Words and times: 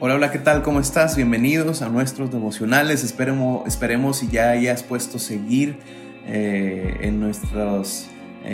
Hola, 0.00 0.16
hola, 0.16 0.32
¿qué 0.32 0.40
tal? 0.40 0.62
¿Cómo 0.62 0.80
estás? 0.80 1.14
Bienvenidos 1.14 1.80
a 1.80 1.88
nuestros 1.88 2.32
devocionales. 2.32 3.04
Esperemos, 3.04 3.64
esperemos 3.68 4.18
si 4.18 4.28
ya 4.28 4.50
hayas 4.50 4.82
puesto 4.82 5.20
seguir 5.20 5.78
eh, 6.26 6.96
en 7.02 7.20
nuestros 7.20 8.08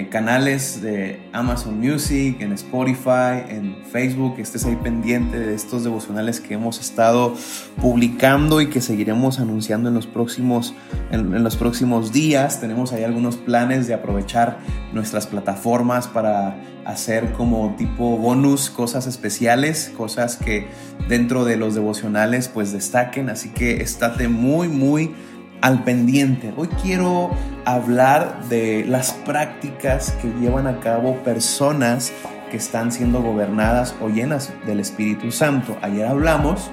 canales 0.09 0.81
de 0.83 1.21
Amazon 1.33 1.81
Music, 1.81 2.41
en 2.41 2.53
Spotify, 2.53 3.43
en 3.49 3.77
Facebook, 3.91 4.37
estés 4.39 4.65
ahí 4.65 4.77
pendiente 4.77 5.39
de 5.41 5.53
estos 5.53 5.83
devocionales 5.83 6.41
que 6.41 6.55
hemos 6.55 6.79
estado 6.79 7.35
publicando 7.81 8.61
y 8.61 8.69
que 8.69 8.81
seguiremos 8.81 9.41
anunciando 9.41 9.89
en 9.89 9.97
los 9.97 10.07
próximos, 10.07 10.75
en, 11.11 11.43
los 11.43 11.57
próximos 11.57 12.13
días. 12.13 12.61
Tenemos 12.61 12.93
ahí 12.93 13.03
algunos 13.03 13.37
planes 13.37 13.89
de 13.89 13.95
aprovechar 13.95 14.59
nuestras 14.93 15.27
plataformas 15.27 16.07
para 16.07 16.57
hacer 16.85 17.33
como 17.33 17.75
tipo 17.77 18.17
bonus, 18.17 18.71
cosas 18.71 19.09
especiales, 19.09 19.93
cosas 19.97 20.37
que 20.37 20.69
dentro 21.09 21.45
de 21.45 21.57
los 21.57 21.75
devocionales 21.75 22.47
pues 22.49 22.73
destaquen. 22.73 23.29
Así 23.29 23.49
que 23.49 23.83
estate 23.83 24.29
muy, 24.29 24.69
muy 24.69 25.15
al 25.61 25.85
pendiente. 25.85 26.53
Hoy 26.57 26.69
quiero 26.83 27.31
hablar 27.65 28.45
de 28.49 28.85
las 28.87 29.13
prácticas 29.13 30.13
que 30.23 30.29
llevan 30.41 30.67
a 30.67 30.81
cabo 30.81 31.17
personas 31.17 32.13
que 32.51 32.57
están 32.57 32.91
siendo 32.93 33.23
gobernadas 33.23 33.95
o 34.01 34.09
llenas 34.09 34.53
del 34.67 34.81
Espíritu 34.81 35.31
Santo. 35.31 35.77
Ayer 35.83 36.07
hablamos 36.07 36.71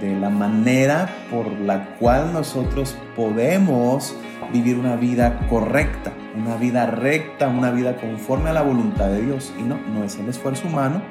de 0.00 0.18
la 0.18 0.30
manera 0.30 1.08
por 1.30 1.50
la 1.60 1.96
cual 1.96 2.32
nosotros 2.32 2.96
podemos 3.14 4.16
vivir 4.52 4.78
una 4.78 4.96
vida 4.96 5.38
correcta, 5.48 6.12
una 6.36 6.56
vida 6.56 6.86
recta, 6.86 7.48
una 7.48 7.70
vida 7.70 7.96
conforme 7.96 8.50
a 8.50 8.52
la 8.52 8.62
voluntad 8.62 9.08
de 9.08 9.22
Dios. 9.22 9.52
Y 9.58 9.62
no, 9.62 9.78
no 9.92 10.04
es 10.04 10.16
el 10.16 10.28
esfuerzo 10.28 10.68
humano, 10.68 11.02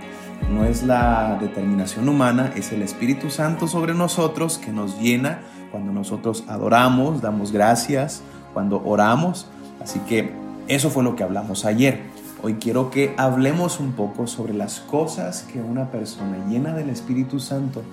no 0.50 0.66
es 0.66 0.84
la 0.84 1.38
determinación 1.40 2.08
humana, 2.08 2.52
es 2.56 2.72
el 2.72 2.82
Espíritu 2.82 3.30
Santo 3.30 3.68
sobre 3.68 3.94
nosotros 3.94 4.58
que 4.58 4.72
nos 4.72 5.00
llena 5.00 5.40
cuando 5.72 5.92
nosotros 5.92 6.44
adoramos, 6.48 7.22
damos 7.22 7.52
gracias, 7.52 8.22
cuando 8.54 8.82
oramos. 8.84 9.48
Así 9.82 10.00
que 10.00 10.32
eso 10.68 10.90
fue 10.90 11.04
lo 11.04 11.16
que 11.16 11.24
hablamos 11.24 11.66
ayer. 11.66 12.02
Hoy 12.42 12.56
quiero 12.56 12.90
que 12.90 13.14
hablemos 13.18 13.80
un 13.80 13.92
poco 13.94 14.28
sobre 14.28 14.54
las 14.54 14.80
cosas 14.80 15.44
que 15.52 15.62
una 15.62 15.92
persona 15.92 16.38
llena 16.48 16.74
del 16.74 16.90
Espíritu 16.90 17.40
Santo 17.40 17.84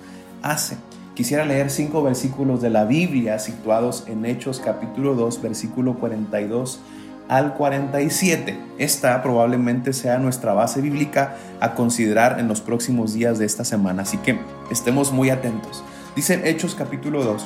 hace. 0.41 0.77
Quisiera 1.15 1.45
leer 1.45 1.69
cinco 1.69 2.03
versículos 2.03 2.61
de 2.61 2.69
la 2.69 2.85
Biblia 2.85 3.39
situados 3.39 4.05
en 4.07 4.25
Hechos 4.25 4.61
capítulo 4.63 5.15
2, 5.15 5.41
versículo 5.41 5.95
42 5.95 6.79
al 7.27 7.53
47. 7.53 8.57
Esta 8.77 9.21
probablemente 9.21 9.93
sea 9.93 10.17
nuestra 10.17 10.53
base 10.53 10.81
bíblica 10.81 11.35
a 11.59 11.73
considerar 11.73 12.39
en 12.39 12.47
los 12.47 12.61
próximos 12.61 13.13
días 13.13 13.39
de 13.39 13.45
esta 13.45 13.65
semana, 13.65 14.03
así 14.03 14.17
que 14.17 14.39
estemos 14.71 15.11
muy 15.11 15.29
atentos. 15.29 15.83
Dice 16.15 16.49
Hechos 16.49 16.75
capítulo 16.75 17.23
2, 17.23 17.45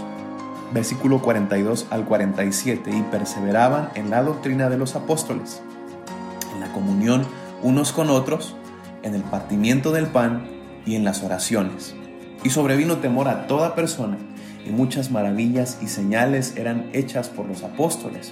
versículo 0.73 1.21
42 1.21 1.87
al 1.89 2.05
47, 2.05 2.91
y 2.91 3.01
perseveraban 3.03 3.89
en 3.95 4.09
la 4.09 4.21
doctrina 4.23 4.69
de 4.69 4.77
los 4.77 4.95
apóstoles, 4.95 5.61
en 6.53 6.59
la 6.59 6.71
comunión 6.73 7.25
unos 7.63 7.91
con 7.91 8.09
otros, 8.09 8.55
en 9.03 9.15
el 9.15 9.23
partimiento 9.23 9.91
del 9.91 10.07
pan 10.07 10.47
y 10.85 10.95
en 10.95 11.03
las 11.03 11.23
oraciones. 11.23 11.95
Y 12.43 12.49
sobrevino 12.49 12.97
temor 12.97 13.27
a 13.27 13.47
toda 13.47 13.75
persona, 13.75 14.17
y 14.65 14.69
muchas 14.71 15.11
maravillas 15.11 15.77
y 15.81 15.87
señales 15.87 16.55
eran 16.55 16.89
hechas 16.93 17.29
por 17.29 17.47
los 17.47 17.63
apóstoles. 17.63 18.31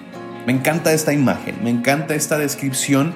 Me 0.45 0.53
encanta 0.53 0.93
esta 0.93 1.13
imagen, 1.13 1.63
me 1.63 1.69
encanta 1.69 2.15
esta 2.15 2.37
descripción 2.37 3.13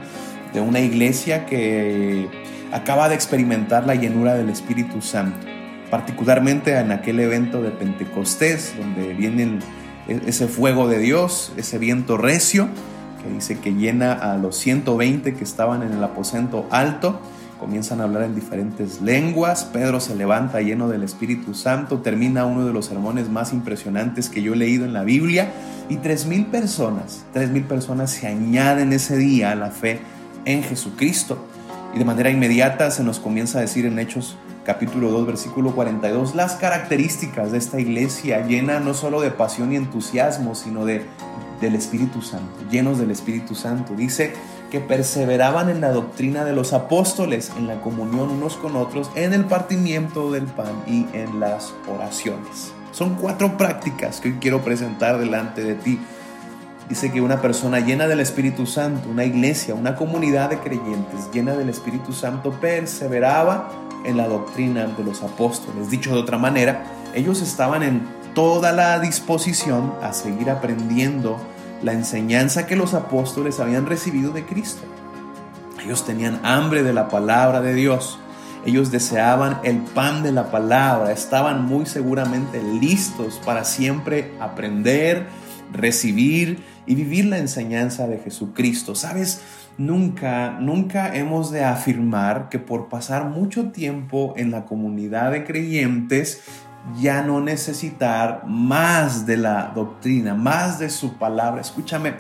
de 0.53 0.61
una 0.61 0.79
iglesia 0.79 1.45
que 1.45 2.27
acaba 2.71 3.09
de 3.09 3.15
experimentar 3.15 3.85
la 3.85 3.95
llenura 3.95 4.35
del 4.35 4.49
Espíritu 4.49 5.01
Santo 5.01 5.55
particularmente 5.89 6.77
en 6.77 6.91
aquel 6.91 7.19
evento 7.19 7.61
de 7.61 7.71
Pentecostés, 7.71 8.73
donde 8.77 9.13
viene 9.13 9.59
e, 10.07 10.21
ese 10.27 10.47
fuego 10.47 10.87
de 10.87 10.99
Dios, 10.99 11.53
ese 11.57 11.77
viento 11.77 12.17
recio, 12.17 12.67
que 13.23 13.33
dice 13.33 13.59
que 13.59 13.73
llena 13.73 14.13
a 14.13 14.37
los 14.37 14.57
120 14.57 15.33
que 15.35 15.43
estaban 15.43 15.83
en 15.83 15.93
el 15.93 16.03
aposento 16.03 16.67
alto, 16.69 17.19
comienzan 17.59 18.01
a 18.01 18.03
hablar 18.03 18.23
en 18.23 18.35
diferentes 18.35 19.01
lenguas, 19.01 19.63
Pedro 19.63 19.99
se 19.99 20.15
levanta 20.15 20.61
lleno 20.61 20.89
del 20.89 21.03
Espíritu 21.03 21.53
Santo, 21.53 21.99
termina 21.99 22.45
uno 22.45 22.65
de 22.65 22.73
los 22.73 22.85
sermones 22.85 23.29
más 23.29 23.53
impresionantes 23.53 24.29
que 24.29 24.41
yo 24.41 24.53
he 24.53 24.57
leído 24.57 24.85
en 24.85 24.93
la 24.93 25.03
Biblia, 25.03 25.53
y 25.90 25.97
tres 25.97 26.25
mil 26.25 26.47
personas, 26.47 27.25
tres 27.34 27.50
mil 27.50 27.63
personas 27.63 28.12
se 28.12 28.28
añaden 28.28 28.94
ese 28.94 29.18
día 29.18 29.51
a 29.51 29.56
la 29.56 29.72
fe 29.72 30.00
en 30.46 30.63
Jesucristo. 30.63 31.38
Y 31.94 32.00
de 32.00 32.06
manera 32.06 32.29
inmediata 32.29 32.91
se 32.91 33.03
nos 33.03 33.19
comienza 33.19 33.59
a 33.59 33.62
decir 33.62 33.85
en 33.85 34.00
Hechos 34.00 34.38
capítulo 34.66 35.12
2, 35.12 35.28
versículo 35.28 35.75
42, 35.75 36.34
las 36.35 36.56
características 36.56 37.51
de 37.51 37.59
esta 37.59 37.79
iglesia 37.79 38.46
llena 38.46 38.79
no 38.79 38.94
solo 38.94 39.22
de 39.22 39.29
pasión 39.29 39.72
y 39.72 39.75
entusiasmo, 39.75 40.56
sino 40.56 40.85
de, 40.85 41.06
del 41.62 41.75
Espíritu 41.75 42.22
Santo, 42.22 42.52
llenos 42.72 42.97
del 42.97 43.12
Espíritu 43.12 43.53
Santo. 43.53 43.94
Dice 43.96 44.34
que 44.72 44.79
perseveraban 44.81 45.69
en 45.69 45.81
la 45.81 45.91
doctrina 45.91 46.44
de 46.44 46.53
los 46.53 46.73
apóstoles, 46.73 47.52
en 47.57 47.67
la 47.67 47.79
comunión 47.79 48.31
unos 48.31 48.57
con 48.57 48.75
otros, 48.75 49.12
en 49.16 49.34
el 49.34 49.46
partimiento 49.46 50.31
del 50.31 50.46
pan 50.46 50.84
y 50.88 51.06
en 51.13 51.40
las 51.40 51.73
oraciones. 51.88 52.73
Son 52.95 53.16
cuatro 53.16 53.57
prácticas 53.57 54.22
que 54.22 54.29
hoy 54.29 54.38
quiero 54.39 54.63
presentar 54.63 55.19
delante 55.19 55.61
de 55.61 55.75
ti. 55.75 56.00
Dice 56.88 57.11
que 57.11 57.19
una 57.19 57.41
persona 57.41 57.81
llena 57.81 58.07
del 58.07 58.22
Espíritu 58.22 58.66
Santo, 58.66 59.09
una 59.09 59.25
iglesia, 59.25 59.75
una 59.75 59.97
comunidad 59.97 60.50
de 60.50 60.59
creyentes 60.59 61.29
llena 61.34 61.55
del 61.55 61.67
Espíritu 61.67 62.13
Santo, 62.13 62.51
perseveraba 62.51 63.69
en 64.05 64.16
la 64.16 64.29
doctrina 64.29 64.85
de 64.85 65.03
los 65.03 65.23
apóstoles. 65.23 65.89
Dicho 65.89 66.13
de 66.13 66.22
otra 66.22 66.38
manera, 66.38 66.85
ellos 67.13 67.41
estaban 67.41 67.84
en 67.84 68.07
toda 68.34 68.72
la 68.72 68.97
disposición 69.00 69.94
a 70.01 70.13
seguir 70.13 70.50
aprendiendo 70.50 71.38
la 71.84 71.91
enseñanza 71.91 72.66
que 72.66 72.78
los 72.78 72.94
apóstoles 72.94 73.59
habían 73.59 73.88
recibido 73.88 74.31
de 74.31 74.45
Cristo. 74.45 74.84
Ellos 75.84 76.05
tenían 76.05 76.39
hambre 76.44 76.81
de 76.81 76.94
la 76.94 77.09
palabra 77.09 77.59
de 77.59 77.73
Dios. 77.73 78.19
Ellos 78.65 78.91
deseaban 78.91 79.59
el 79.63 79.77
pan 79.77 80.23
de 80.23 80.31
la 80.31 80.49
palabra. 80.49 81.11
Estaban 81.11 81.65
muy 81.65 81.85
seguramente 81.85 82.61
listos 82.63 83.39
para 83.45 83.63
siempre 83.63 84.31
aprender, 84.39 85.27
recibir 85.71 86.63
y 86.87 86.95
vivir 86.95 87.25
la 87.25 87.37
enseñanza 87.37 88.07
de 88.07 88.17
Jesucristo. 88.17 88.95
¿Sabes? 88.95 89.41
Nunca, 89.77 90.57
nunca 90.59 91.15
hemos 91.15 91.51
de 91.51 91.63
afirmar 91.63 92.49
que 92.49 92.59
por 92.59 92.87
pasar 92.87 93.25
mucho 93.25 93.71
tiempo 93.71 94.33
en 94.37 94.49
la 94.49 94.65
comunidad 94.65 95.31
de 95.31 95.43
creyentes 95.43 96.41
ya 96.97 97.22
no 97.22 97.41
necesitar 97.41 98.44
más 98.46 99.25
de 99.25 99.38
la 99.38 99.72
doctrina, 99.73 100.35
más 100.35 100.79
de 100.79 100.90
su 100.90 101.18
palabra. 101.18 101.62
Escúchame, 101.62 102.13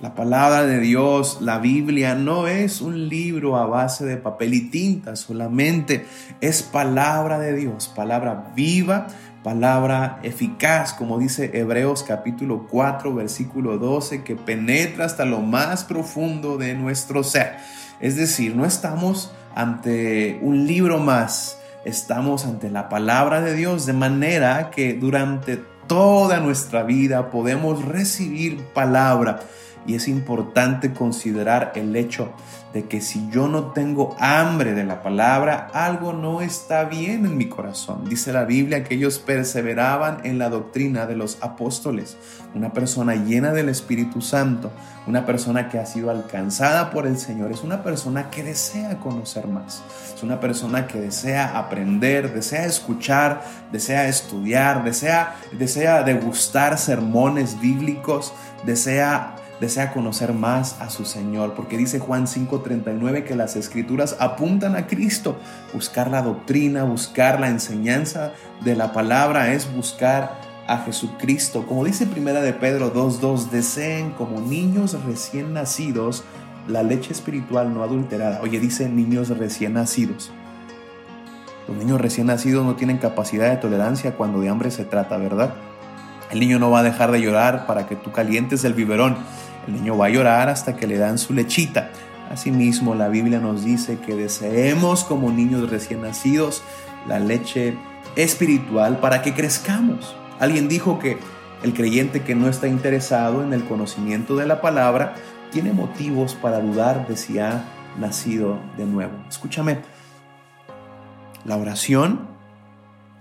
la 0.00 0.14
palabra 0.14 0.66
de 0.66 0.80
Dios, 0.80 1.38
la 1.40 1.58
Biblia, 1.58 2.14
no 2.14 2.48
es 2.48 2.80
un 2.80 3.08
libro 3.08 3.56
a 3.56 3.66
base 3.66 4.04
de 4.04 4.16
papel 4.16 4.54
y 4.54 4.68
tinta 4.68 5.14
solamente, 5.14 6.06
es 6.40 6.62
palabra 6.62 7.38
de 7.38 7.54
Dios, 7.54 7.86
palabra 7.94 8.52
viva, 8.56 9.06
palabra 9.44 10.18
eficaz, 10.24 10.92
como 10.92 11.18
dice 11.18 11.50
Hebreos 11.54 12.02
capítulo 12.02 12.66
4, 12.68 13.14
versículo 13.14 13.78
12, 13.78 14.24
que 14.24 14.34
penetra 14.34 15.04
hasta 15.04 15.24
lo 15.24 15.38
más 15.40 15.84
profundo 15.84 16.58
de 16.58 16.74
nuestro 16.74 17.22
ser. 17.22 17.58
Es 18.00 18.16
decir, 18.16 18.56
no 18.56 18.64
estamos 18.64 19.32
ante 19.54 20.40
un 20.42 20.66
libro 20.66 20.98
más, 20.98 21.58
estamos 21.84 22.44
ante 22.44 22.70
la 22.70 22.88
palabra 22.88 23.40
de 23.40 23.54
Dios, 23.54 23.86
de 23.86 23.92
manera 23.92 24.70
que 24.70 24.94
durante 24.94 25.62
toda 25.86 26.40
nuestra 26.40 26.82
vida 26.82 27.30
podemos 27.30 27.84
recibir 27.84 28.60
palabra 28.74 29.40
Y 29.86 29.94
es 29.94 30.08
importante 30.08 30.92
considerar 30.92 31.72
el 31.74 31.94
hecho 31.96 32.32
de 32.72 32.84
que 32.84 33.00
si 33.00 33.28
yo 33.30 33.48
no 33.48 33.72
tengo 33.72 34.16
hambre 34.18 34.72
de 34.72 34.84
la 34.84 35.02
palabra, 35.02 35.68
algo 35.74 36.12
no 36.12 36.40
está 36.40 36.84
bien 36.84 37.26
en 37.26 37.36
mi 37.36 37.48
corazón. 37.48 38.08
Dice 38.08 38.32
la 38.32 38.44
Biblia 38.44 38.84
que 38.84 38.94
ellos 38.94 39.18
perseveraban 39.18 40.20
en 40.24 40.38
la 40.38 40.48
doctrina 40.48 41.06
de 41.06 41.16
los 41.16 41.38
apóstoles. 41.42 42.16
Una 42.54 42.72
persona 42.72 43.14
llena 43.14 43.52
del 43.52 43.68
Espíritu 43.68 44.22
Santo, 44.22 44.70
una 45.06 45.26
persona 45.26 45.68
que 45.68 45.78
ha 45.78 45.86
sido 45.86 46.10
alcanzada 46.10 46.90
por 46.90 47.06
el 47.06 47.18
Señor, 47.18 47.52
es 47.52 47.62
una 47.62 47.82
persona 47.82 48.30
que 48.30 48.42
desea 48.42 48.98
conocer 48.98 49.48
más. 49.48 49.82
Es 50.14 50.22
una 50.22 50.40
persona 50.40 50.86
que 50.86 51.00
desea 51.00 51.58
aprender, 51.58 52.32
desea 52.32 52.64
escuchar, 52.64 53.42
desea 53.70 54.08
estudiar, 54.08 54.84
desea, 54.84 55.36
desea 55.58 56.02
degustar 56.04 56.78
sermones 56.78 57.60
bíblicos, 57.60 58.32
desea 58.64 59.36
desea 59.60 59.92
conocer 59.92 60.32
más 60.32 60.80
a 60.80 60.90
su 60.90 61.04
Señor, 61.04 61.54
porque 61.54 61.76
dice 61.76 61.98
Juan 61.98 62.26
5:39 62.26 63.24
que 63.24 63.36
las 63.36 63.56
escrituras 63.56 64.16
apuntan 64.18 64.76
a 64.76 64.86
Cristo. 64.86 65.36
Buscar 65.72 66.10
la 66.10 66.22
doctrina, 66.22 66.84
buscar 66.84 67.40
la 67.40 67.48
enseñanza 67.48 68.32
de 68.64 68.74
la 68.74 68.92
palabra 68.92 69.52
es 69.52 69.72
buscar 69.72 70.40
a 70.66 70.78
Jesucristo. 70.78 71.66
Como 71.66 71.84
dice 71.84 72.06
Primera 72.06 72.40
de 72.40 72.52
Pedro 72.52 72.92
2:2, 72.92 73.50
deseen 73.50 74.10
como 74.10 74.40
niños 74.40 74.96
recién 75.04 75.52
nacidos 75.52 76.24
la 76.68 76.82
leche 76.82 77.12
espiritual 77.12 77.74
no 77.74 77.82
adulterada. 77.82 78.40
Oye, 78.42 78.60
dice 78.60 78.88
niños 78.88 79.36
recién 79.36 79.74
nacidos. 79.74 80.30
Los 81.68 81.76
niños 81.76 82.00
recién 82.00 82.26
nacidos 82.26 82.64
no 82.64 82.76
tienen 82.76 82.98
capacidad 82.98 83.50
de 83.50 83.56
tolerancia 83.56 84.16
cuando 84.16 84.40
de 84.40 84.48
hambre 84.48 84.70
se 84.70 84.84
trata, 84.84 85.16
¿verdad? 85.16 85.54
El 86.32 86.40
niño 86.40 86.58
no 86.58 86.70
va 86.70 86.80
a 86.80 86.82
dejar 86.82 87.12
de 87.12 87.20
llorar 87.20 87.66
para 87.66 87.86
que 87.86 87.94
tú 87.94 88.10
calientes 88.10 88.64
el 88.64 88.72
biberón. 88.72 89.16
El 89.66 89.74
niño 89.74 89.98
va 89.98 90.06
a 90.06 90.08
llorar 90.08 90.48
hasta 90.48 90.76
que 90.76 90.86
le 90.86 90.96
dan 90.96 91.18
su 91.18 91.34
lechita. 91.34 91.90
Asimismo, 92.30 92.94
la 92.94 93.08
Biblia 93.08 93.38
nos 93.38 93.64
dice 93.64 93.98
que 93.98 94.14
deseemos 94.14 95.04
como 95.04 95.30
niños 95.30 95.68
recién 95.68 96.00
nacidos 96.00 96.62
la 97.06 97.18
leche 97.18 97.76
espiritual 98.16 98.98
para 98.98 99.20
que 99.20 99.34
crezcamos. 99.34 100.16
Alguien 100.40 100.68
dijo 100.68 100.98
que 100.98 101.18
el 101.62 101.74
creyente 101.74 102.22
que 102.22 102.34
no 102.34 102.48
está 102.48 102.66
interesado 102.66 103.44
en 103.44 103.52
el 103.52 103.64
conocimiento 103.64 104.34
de 104.34 104.46
la 104.46 104.62
palabra 104.62 105.14
tiene 105.50 105.74
motivos 105.74 106.34
para 106.34 106.60
dudar 106.60 107.06
de 107.06 107.18
si 107.18 107.38
ha 107.38 107.64
nacido 107.98 108.58
de 108.78 108.86
nuevo. 108.86 109.12
Escúchame, 109.28 109.80
la 111.44 111.58
oración 111.58 112.20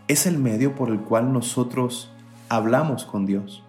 es 0.07 0.25
el 0.25 0.37
medio 0.37 0.75
por 0.75 0.89
el 0.89 1.01
cual 1.01 1.33
nosotros 1.33 2.11
hablamos 2.51 3.05
con 3.05 3.25
Dios, 3.25 3.63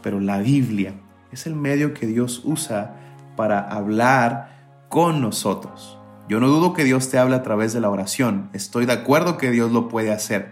pero 0.00 0.20
la 0.20 0.38
Biblia 0.38 0.94
es 1.32 1.48
el 1.48 1.56
medio 1.56 1.92
que 1.92 2.06
Dios 2.06 2.42
usa 2.44 2.94
para 3.34 3.58
hablar 3.58 4.84
con 4.88 5.20
nosotros. 5.20 5.98
Yo 6.28 6.38
no 6.38 6.46
dudo 6.46 6.72
que 6.72 6.84
Dios 6.84 7.10
te 7.10 7.18
hable 7.18 7.34
a 7.34 7.42
través 7.42 7.72
de 7.72 7.80
la 7.80 7.90
oración, 7.90 8.48
estoy 8.52 8.86
de 8.86 8.92
acuerdo 8.92 9.36
que 9.38 9.50
Dios 9.50 9.72
lo 9.72 9.88
puede 9.88 10.12
hacer, 10.12 10.50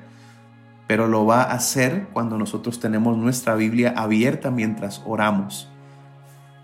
pero 0.89 1.07
lo 1.07 1.27
va 1.27 1.43
a 1.43 1.53
hacer 1.53 2.09
cuando 2.13 2.39
nosotros 2.39 2.81
tenemos 2.81 3.17
nuestra 3.17 3.55
Biblia 3.55 3.95
abierta 3.97 4.51
mientras 4.51 5.01
oramos. 5.07 5.69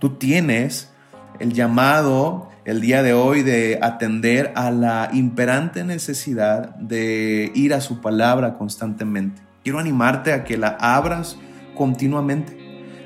Tú 0.00 0.16
tienes 0.16 0.90
el 1.38 1.52
llamado 1.52 2.48
el 2.64 2.80
día 2.80 3.04
de 3.04 3.14
hoy 3.14 3.44
de 3.44 3.78
atender 3.80 4.52
a 4.56 4.72
la 4.72 5.10
imperante 5.12 5.84
necesidad 5.84 6.74
de 6.76 7.52
ir 7.54 7.74
a 7.74 7.80
su 7.80 8.00
palabra 8.00 8.58
constantemente. 8.58 9.49
Quiero 9.62 9.78
animarte 9.78 10.32
a 10.32 10.44
que 10.44 10.56
la 10.56 10.76
abras 10.80 11.36
continuamente 11.74 12.60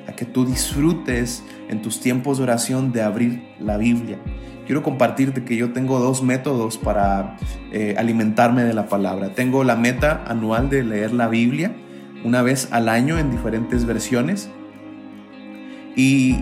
a 0.06 0.12
que 0.12 0.24
tú 0.24 0.44
disfrutes 0.44 1.42
en 1.68 1.82
tus 1.82 2.00
tiempos 2.00 2.38
de 2.38 2.44
oración 2.44 2.92
de 2.92 3.02
abrir 3.02 3.42
la 3.58 3.76
Biblia. 3.76 4.18
Quiero 4.66 4.82
compartirte 4.82 5.44
que 5.44 5.56
yo 5.56 5.72
tengo 5.72 5.98
dos 5.98 6.22
métodos 6.22 6.78
para 6.78 7.36
eh, 7.72 7.94
alimentarme 7.98 8.64
de 8.64 8.72
la 8.72 8.86
palabra. 8.86 9.34
Tengo 9.34 9.64
la 9.64 9.76
meta 9.76 10.24
anual 10.26 10.70
de 10.70 10.82
leer 10.82 11.12
la 11.12 11.28
Biblia 11.28 11.74
una 12.24 12.42
vez 12.42 12.68
al 12.70 12.88
año 12.88 13.18
en 13.18 13.30
diferentes 13.30 13.84
versiones. 13.84 14.50
Y 15.96 16.36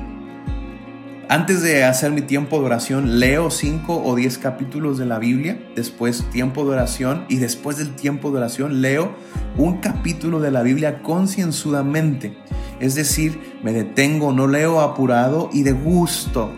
antes 1.33 1.63
de 1.63 1.83
hacer 1.85 2.11
mi 2.11 2.21
tiempo 2.21 2.59
de 2.59 2.67
oración, 2.67 3.19
leo 3.19 3.51
cinco 3.51 4.03
o 4.05 4.15
diez 4.15 4.37
capítulos 4.37 4.99
de 4.99 5.07
la 5.07 5.19
Biblia, 5.19 5.59
después 5.75 6.29
tiempo 6.29 6.63
de 6.67 6.73
oración 6.73 7.25
y 7.27 7.37
después 7.37 7.79
del 7.79 7.95
tiempo 7.97 8.31
de 8.31 8.37
oración 8.37 8.83
leo 8.83 9.15
un 9.57 9.79
capítulo 9.79 10.41
de 10.41 10.51
la 10.51 10.63
Biblia 10.63 11.01
concienzudamente. 11.01 12.37
Es 12.81 12.97
decir, 12.97 13.41
me 13.63 13.73
detengo, 13.73 14.31
no 14.35 14.47
leo 14.47 14.83
apurado 14.83 15.49
y 15.55 15.63
de 15.63 15.73
gusto 15.73 16.53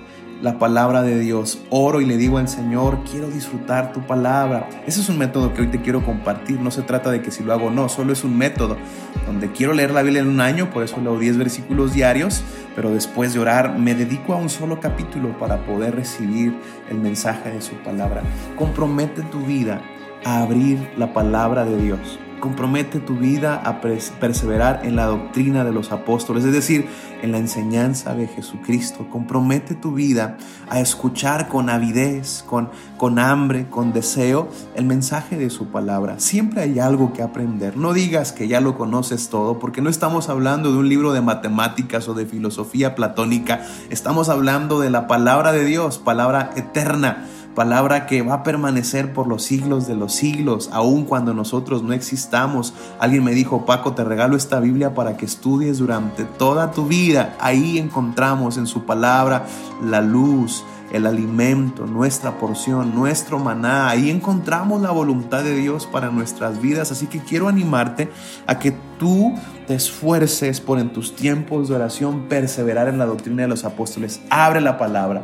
la 0.44 0.58
palabra 0.58 1.00
de 1.00 1.19
Dios. 1.19 1.62
Oro 1.70 2.02
y 2.02 2.05
le 2.05 2.19
digo 2.19 2.37
al 2.37 2.49
Señor, 2.49 2.99
quiero 3.11 3.29
disfrutar 3.29 3.94
tu 3.94 4.02
palabra. 4.02 4.69
Ese 4.87 5.00
es 5.00 5.08
un 5.08 5.17
método 5.17 5.55
que 5.55 5.62
hoy 5.62 5.69
te 5.69 5.81
quiero 5.81 6.05
compartir. 6.05 6.61
No 6.61 6.70
se 6.70 6.82
trata 6.82 7.11
de 7.11 7.23
que 7.23 7.31
si 7.31 7.43
lo 7.43 7.55
hago 7.55 7.70
no, 7.70 7.88
solo 7.88 8.12
es 8.12 8.25
un 8.25 8.37
método 8.37 8.76
donde 9.25 9.50
quiero 9.52 9.73
leer 9.73 9.93
la 9.93 10.02
Biblia 10.02 10.20
en 10.20 10.29
un 10.29 10.43
año, 10.43 10.69
por 10.69 10.82
eso 10.82 11.00
leo 11.00 11.19
10 11.19 11.38
versículos 11.38 11.94
diarios, 11.94 12.43
pero 12.76 12.91
después 12.91 13.32
de 13.32 13.41
orar 13.41 13.79
me 13.79 13.94
dedico 13.94 14.35
a 14.35 14.37
un 14.37 14.50
solo 14.50 14.81
capítulo 14.81 15.38
para 15.38 15.64
poder 15.64 15.96
recibir 15.96 16.55
el 16.91 16.99
mensaje 16.99 17.50
de 17.50 17.62
su 17.62 17.76
palabra. 17.76 18.23
Compromete 18.55 19.23
tu 19.23 19.46
vida 19.46 19.81
a 20.26 20.43
abrir 20.43 20.79
la 20.99 21.14
palabra 21.14 21.64
de 21.64 21.79
Dios. 21.79 22.19
Compromete 22.44 23.00
tu 23.00 23.17
vida 23.17 23.62
a 23.64 23.81
perseverar 23.81 24.82
en 24.85 24.96
la 24.96 25.06
doctrina 25.06 25.64
de 25.64 25.73
los 25.73 25.93
apóstoles, 25.93 26.44
es 26.44 26.52
decir, 26.52 26.87
en 27.23 27.32
la 27.32 27.38
enseñanza 27.38 28.14
de 28.14 28.26
Jesucristo. 28.26 29.08
Compromete 29.11 29.75
tu 29.75 29.93
vida 29.93 30.37
a 30.69 30.79
escuchar 30.79 31.49
con 31.49 31.70
avidez, 31.70 32.44
con, 32.46 32.69
con 32.99 33.19
hambre, 33.19 33.70
con 33.70 33.94
deseo 33.94 34.50
el 34.75 34.85
mensaje 34.85 35.38
de 35.38 35.49
su 35.49 35.69
palabra. 35.69 36.20
Siempre 36.20 36.61
hay 36.61 36.79
algo 36.81 37.14
que 37.14 37.23
aprender. 37.23 37.79
No 37.79 37.94
digas 37.94 38.32
que 38.32 38.46
ya 38.46 38.61
lo 38.61 38.76
conoces 38.76 39.31
todo, 39.31 39.58
porque 39.58 39.81
no 39.81 39.88
estamos 39.88 40.29
hablando 40.29 40.70
de 40.70 40.76
un 40.76 40.91
libro 40.91 41.14
de 41.14 41.23
matemáticas 41.23 42.08
o 42.08 42.14
de 42.14 42.26
filosofía 42.26 42.94
platónica. 42.94 43.62
Estamos 43.88 44.29
hablando 44.29 44.81
de 44.81 44.91
la 44.91 45.06
palabra 45.06 45.52
de 45.52 45.64
Dios, 45.64 45.96
palabra 45.96 46.50
eterna 46.56 47.25
palabra 47.55 48.06
que 48.06 48.23
va 48.23 48.35
a 48.35 48.43
permanecer 48.43 49.12
por 49.12 49.27
los 49.27 49.43
siglos 49.45 49.87
de 49.87 49.95
los 49.95 50.12
siglos, 50.12 50.71
aun 50.73 51.05
cuando 51.05 51.35
nosotros 51.35 51.83
no 51.83 51.93
existamos. 51.93 52.75
Alguien 52.99 53.25
me 53.25 53.33
dijo, 53.33 53.65
Paco, 53.65 53.95
te 53.95 54.05
regalo 54.05 54.37
esta 54.37 54.61
Biblia 54.61 54.95
para 54.95 55.17
que 55.17 55.25
estudies 55.25 55.79
durante 55.79 56.25
toda 56.25 56.73
tu 56.73 56.87
vida. 56.87 57.37
Ahí 57.41 57.79
encontramos 57.79 58.56
en 58.56 58.67
su 58.67 58.85
palabra 58.85 59.47
la 59.83 60.01
luz, 60.01 60.65
el 60.93 61.06
alimento, 61.06 61.87
nuestra 61.87 62.39
porción, 62.39 62.95
nuestro 62.95 63.41
maná. 63.41 63.89
Ahí 63.89 64.11
encontramos 64.11 64.81
la 64.81 64.93
voluntad 64.93 65.43
de 65.43 65.56
Dios 65.56 65.87
para 65.87 66.11
nuestras 66.11 66.61
vidas. 66.61 66.93
Así 66.93 67.06
que 67.06 67.19
quiero 67.19 67.49
animarte 67.49 68.11
a 68.47 68.59
que 68.61 68.73
tú 68.99 69.35
te 69.67 69.75
esfuerces 69.75 70.61
por 70.61 70.79
en 70.79 70.93
tus 70.93 71.17
tiempos 71.17 71.69
de 71.69 71.75
oración 71.75 72.27
perseverar 72.29 72.89
en 72.89 72.99
la 72.99 73.06
doctrina 73.06 73.43
de 73.43 73.49
los 73.49 73.65
apóstoles. 73.65 74.21
Abre 74.31 74.61
la 74.61 74.79
palabra, 74.79 75.23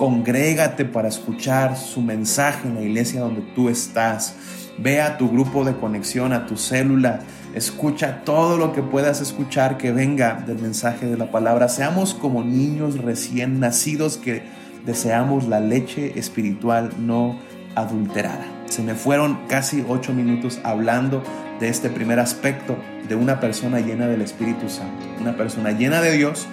congrégate 0.00 0.86
para 0.86 1.08
escuchar 1.08 1.76
su 1.76 2.00
mensaje 2.00 2.66
en 2.66 2.74
la 2.74 2.80
iglesia 2.80 3.20
donde 3.20 3.42
tú 3.54 3.68
estás. 3.68 4.34
Ve 4.78 5.02
a 5.02 5.18
tu 5.18 5.28
grupo 5.28 5.62
de 5.62 5.76
conexión, 5.76 6.32
a 6.32 6.46
tu 6.46 6.56
célula. 6.56 7.20
Escucha 7.54 8.22
todo 8.24 8.56
lo 8.56 8.72
que 8.72 8.80
puedas 8.80 9.20
escuchar 9.20 9.76
que 9.76 9.92
venga 9.92 10.42
del 10.46 10.58
mensaje 10.58 11.04
de 11.04 11.18
la 11.18 11.30
palabra. 11.30 11.68
Seamos 11.68 12.14
como 12.14 12.42
niños 12.42 12.96
recién 12.96 13.60
nacidos 13.60 14.16
que 14.16 14.42
deseamos 14.86 15.48
la 15.48 15.60
leche 15.60 16.18
espiritual 16.18 16.94
no 16.98 17.38
adulterada. 17.74 18.46
Se 18.70 18.82
me 18.82 18.94
fueron 18.94 19.40
casi 19.48 19.84
ocho 19.86 20.14
minutos 20.14 20.60
hablando 20.64 21.22
de 21.60 21.68
este 21.68 21.90
primer 21.90 22.20
aspecto 22.20 22.78
de 23.06 23.16
una 23.16 23.38
persona 23.38 23.80
llena 23.80 24.06
del 24.06 24.22
Espíritu 24.22 24.70
Santo. 24.70 25.04
Una 25.20 25.36
persona 25.36 25.72
llena 25.72 26.00
de 26.00 26.12
Dios 26.12 26.48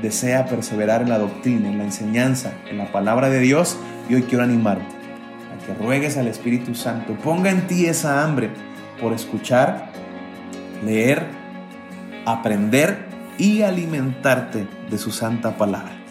desea 0.00 0.46
perseverar 0.46 1.02
en 1.02 1.08
la 1.08 1.18
doctrina, 1.18 1.68
en 1.68 1.78
la 1.78 1.84
enseñanza, 1.84 2.52
en 2.70 2.78
la 2.78 2.90
palabra 2.90 3.28
de 3.28 3.40
Dios. 3.40 3.78
Y 4.08 4.14
hoy 4.14 4.22
quiero 4.22 4.44
animarte 4.44 4.84
a 4.84 5.66
que 5.66 5.74
ruegues 5.74 6.16
al 6.16 6.28
Espíritu 6.28 6.74
Santo, 6.74 7.14
ponga 7.14 7.50
en 7.50 7.66
ti 7.66 7.86
esa 7.86 8.24
hambre 8.24 8.50
por 9.00 9.12
escuchar, 9.12 9.90
leer, 10.84 11.26
aprender 12.24 13.06
y 13.38 13.62
alimentarte 13.62 14.66
de 14.90 14.98
su 14.98 15.10
santa 15.10 15.56
palabra. 15.56 16.01